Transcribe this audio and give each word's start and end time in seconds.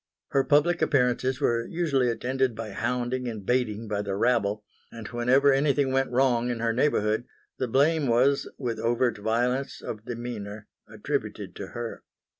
Her 0.29 0.43
public 0.43 0.81
appearances 0.81 1.39
were 1.39 1.63
usually 1.67 2.09
attended 2.09 2.55
by 2.55 2.71
hounding 2.71 3.27
and 3.27 3.45
baiting 3.45 3.87
by 3.87 4.01
the 4.01 4.15
rabble; 4.15 4.63
and 4.91 5.07
whenever 5.09 5.53
anything 5.53 5.91
went 5.91 6.09
wrong 6.09 6.49
in 6.49 6.57
her 6.59 6.73
neighbourhood 6.73 7.25
the 7.59 7.67
blame 7.67 8.07
was, 8.07 8.49
with 8.57 8.79
overt 8.79 9.19
violence 9.19 9.79
of 9.79 10.05
demeanour, 10.05 10.65
attributed 10.87 11.55
to 11.57 11.67
her. 11.77 12.01